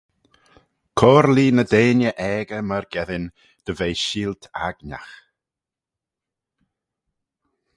Coyrlee 0.99 1.53
ny 1.55 1.63
deiney 1.71 2.15
aegey 2.27 2.63
myrgeddin 2.69 3.25
dy 3.65 3.71
ve 3.77 3.89
sheelt-aignagh. 4.05 5.13